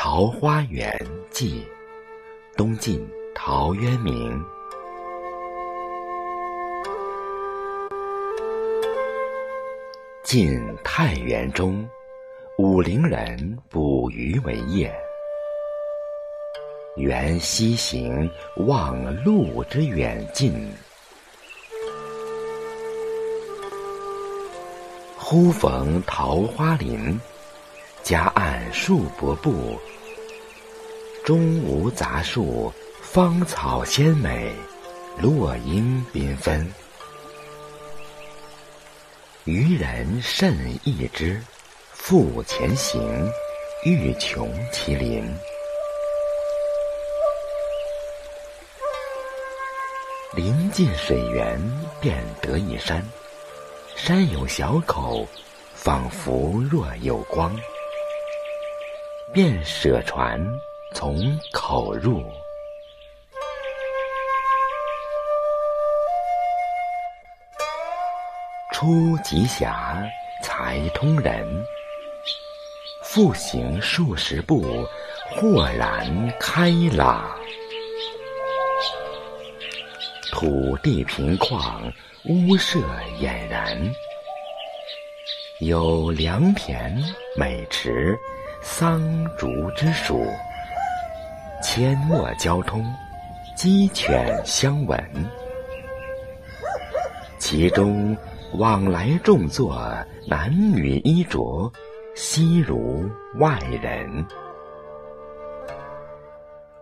[0.00, 0.96] 桃花源
[1.28, 1.66] 记》，
[2.56, 4.40] 东晋陶渊明。
[10.22, 11.84] 晋太元中，
[12.58, 14.88] 武陵人捕鱼为业。
[16.94, 18.30] 缘溪行，
[18.68, 20.72] 望路之远近。
[25.16, 27.20] 忽逢桃花林，
[28.08, 29.78] 夹岸数百步，
[31.26, 32.72] 中无杂树，
[33.02, 34.50] 芳草鲜美，
[35.20, 36.66] 落英缤纷。
[39.44, 41.38] 渔人甚异之，
[41.92, 43.30] 复前行，
[43.84, 45.22] 欲穷其林。
[50.34, 51.60] 临近水源，
[52.00, 53.06] 便得一山。
[53.96, 55.28] 山有小口，
[55.74, 57.54] 仿佛若有光，
[59.32, 60.40] 便舍船
[60.94, 62.24] 从口入。
[68.72, 70.02] 出极狭，
[70.42, 71.46] 才通人。
[73.04, 74.86] 复行数十步，
[75.30, 77.30] 豁然开朗。
[80.32, 81.92] 土地平旷。
[82.24, 82.78] 屋舍
[83.22, 83.94] 俨然，
[85.60, 86.94] 有良田、
[87.36, 88.18] 美池、
[88.60, 89.00] 桑
[89.36, 90.26] 竹之属，
[91.62, 92.84] 阡陌交通，
[93.56, 95.00] 鸡犬相闻。
[97.38, 98.16] 其中
[98.54, 99.80] 往来众作，
[100.26, 101.72] 男女衣着，
[102.14, 104.26] 悉如外人。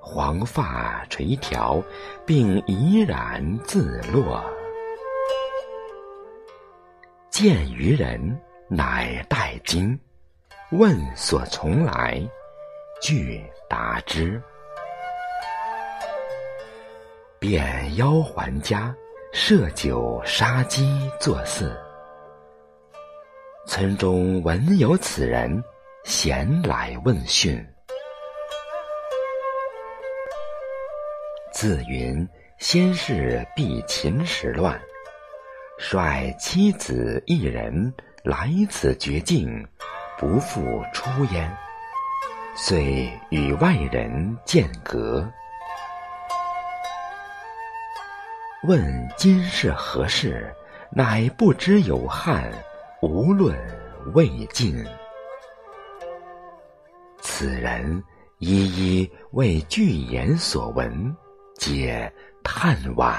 [0.00, 1.82] 黄发垂髫，
[2.24, 4.42] 并怡然自若。
[7.30, 9.98] 见渔人，乃带惊，
[10.76, 12.20] 问所从来，
[13.00, 14.42] 具答之。
[17.38, 18.92] 便邀还家，
[19.32, 21.72] 设酒杀鸡作祀。
[23.68, 25.62] 村中闻有此人，
[26.02, 27.64] 咸来问讯。
[31.52, 32.28] 自云
[32.58, 34.76] 先是避秦时乱。
[35.78, 37.94] 率妻子一人
[38.24, 39.64] 来此绝境，
[40.16, 41.50] 不复出焉，
[42.54, 45.28] 遂与外人间隔。
[48.62, 50.54] 问今是何事，
[50.90, 52.50] 乃不知有汉，
[53.02, 53.56] 无论
[54.14, 54.84] 魏晋。
[57.20, 58.02] 此人
[58.38, 61.14] 一一为具言所闻，
[61.58, 62.10] 皆
[62.44, 63.16] 叹惋。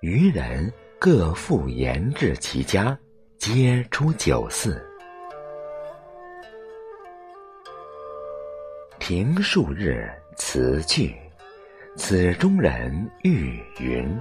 [0.00, 2.98] 渔人各复言至其家，
[3.38, 4.84] 皆出酒肆。
[8.98, 11.16] 停数日，辞去。
[11.94, 14.20] 此中人欲云：“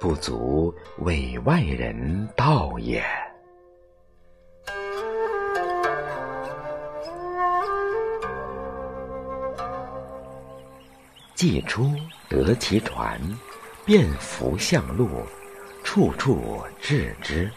[0.00, 3.04] 不足为外人道也。”
[11.34, 11.94] 既出，
[12.30, 13.20] 得其船。
[13.84, 15.08] 便扶向路，
[15.82, 17.50] 处处置之。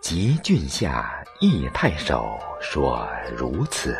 [0.00, 3.96] 及郡下，诣太守说如此。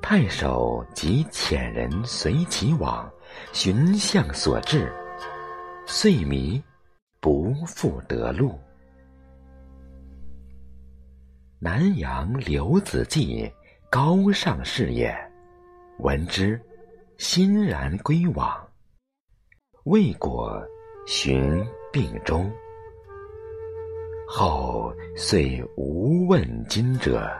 [0.00, 3.08] 太守即遣人随其往，
[3.52, 4.92] 寻向所至，
[5.86, 6.60] 遂迷，
[7.20, 8.58] 不复得路。
[11.60, 13.52] 南阳刘子骥，
[13.88, 15.16] 高尚士也。
[15.98, 16.60] 闻之，
[17.24, 18.68] 欣然归往。
[19.84, 20.60] 未果，
[21.06, 22.50] 寻病终。
[24.26, 27.30] 后遂无问津者。